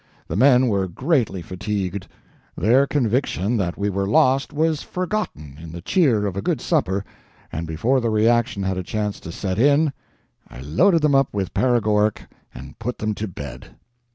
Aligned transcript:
The 0.27 0.35
men 0.35 0.65
were 0.65 0.87
greatly 0.87 1.43
fatigued. 1.43 2.07
Their 2.57 2.87
conviction 2.87 3.55
that 3.57 3.77
we 3.77 3.87
were 3.87 4.07
lost 4.07 4.51
was 4.51 4.81
forgotten 4.81 5.59
in 5.61 5.71
the 5.71 5.81
cheer 5.83 6.25
of 6.25 6.35
a 6.35 6.41
good 6.41 6.59
supper, 6.59 7.05
and 7.51 7.67
before 7.67 7.99
the 8.01 8.09
reaction 8.09 8.63
had 8.63 8.79
a 8.79 8.83
chance 8.83 9.19
to 9.19 9.31
set 9.31 9.59
in, 9.59 9.93
I 10.47 10.59
loaded 10.59 11.03
them 11.03 11.13
up 11.13 11.27
with 11.31 11.53
paregoric 11.53 12.23
and 12.51 12.79
put 12.79 12.97
them 12.97 13.13
to 13.13 13.27
bed. 13.27 13.75